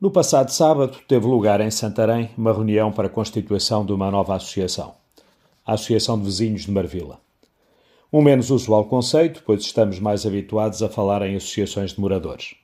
[0.00, 4.34] No passado sábado, teve lugar em Santarém uma reunião para a constituição de uma nova
[4.34, 4.94] associação,
[5.66, 7.20] a Associação de Vizinhos de Marvila.
[8.10, 12.54] Um menos usual conceito, pois estamos mais habituados a falar em associações de moradores.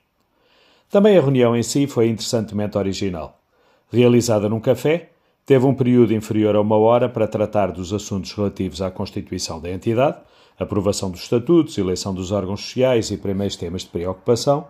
[0.88, 3.38] Também a reunião em si foi interessantemente original.
[3.92, 5.10] Realizada num café,
[5.44, 9.70] teve um período inferior a uma hora para tratar dos assuntos relativos à constituição da
[9.70, 10.16] entidade,
[10.58, 14.66] aprovação dos estatutos, eleição dos órgãos sociais e primeiros temas de preocupação,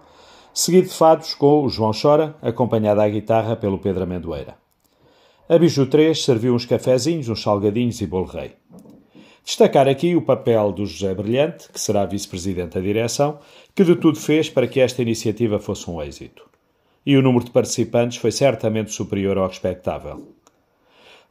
[0.57, 4.57] seguido de fados com o João Chora, acompanhado à guitarra pelo Pedro Amendoeira.
[5.47, 8.53] A Biju 3 serviu uns cafezinhos, uns salgadinhos e bolo rei.
[9.45, 13.39] Destacar aqui o papel do José Brilhante, que será vice-presidente da direção,
[13.75, 16.49] que de tudo fez para que esta iniciativa fosse um êxito.
[17.05, 20.27] E o número de participantes foi certamente superior ao expectável.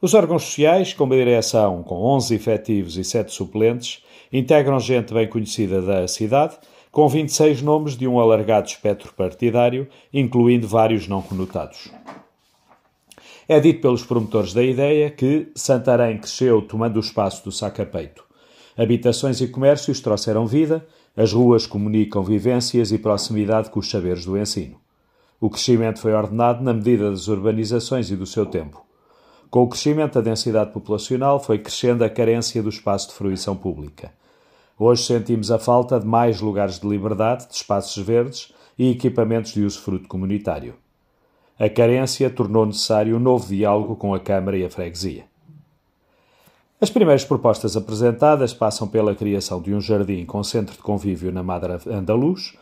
[0.00, 5.26] Os órgãos sociais, com uma direção com 11 efetivos e 7 suplentes, integram gente bem
[5.26, 6.56] conhecida da cidade,
[6.96, 11.90] com 26 nomes de um alargado espectro partidário, incluindo vários não conotados.
[13.46, 18.24] É dito pelos promotores da ideia que Santarém cresceu tomando o espaço do saca-peito.
[18.78, 24.38] Habitações e comércios trouxeram vida, as ruas comunicam vivências e proximidade com os saberes do
[24.38, 24.78] ensino.
[25.38, 28.82] O crescimento foi ordenado na medida das urbanizações e do seu tempo.
[29.50, 34.14] Com o crescimento da densidade populacional foi crescendo a carência do espaço de fruição pública.
[34.78, 39.62] Hoje sentimos a falta de mais lugares de liberdade, de espaços verdes e equipamentos de
[39.62, 40.74] uso fruto comunitário.
[41.58, 45.24] A carência tornou necessário um novo diálogo com a Câmara e a Freguesia.
[46.78, 51.42] As primeiras propostas apresentadas passam pela criação de um jardim com centro de convívio na
[51.42, 52.54] Madra Andaluz,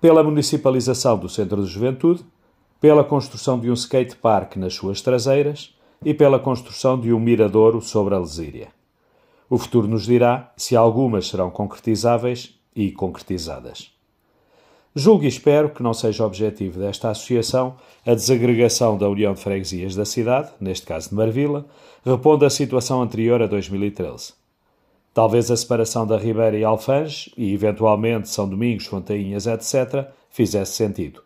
[0.00, 2.24] pela municipalização do Centro de Juventude,
[2.80, 7.82] pela construção de um skate park nas suas traseiras e pela construção de um miradouro
[7.82, 8.68] sobre a Lesíria.
[9.52, 13.90] O futuro nos dirá se algumas serão concretizáveis e concretizadas.
[14.96, 19.94] Julgo e espero que não seja objetivo desta associação a desagregação da União de Freguesias
[19.94, 21.66] da cidade, neste caso de Marvila,
[22.02, 24.32] repondo a situação anterior a 2013.
[25.12, 31.22] Talvez a separação da Ribeira e Alfange, e eventualmente São Domingos, Fontainhas, etc., fizesse sentido.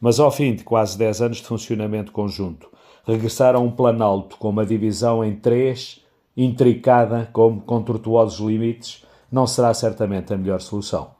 [0.00, 2.70] Mas ao fim de quase 10 anos de funcionamento conjunto,
[3.04, 6.00] regressar a um planalto com uma divisão em três
[6.36, 11.10] intricada como com tortuosos limites, não será certamente a melhor solução.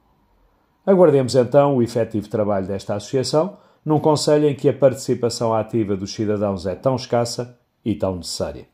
[0.86, 6.12] Aguardemos então o efetivo trabalho desta associação, num conselho em que a participação ativa dos
[6.12, 8.69] cidadãos é tão escassa e tão necessária.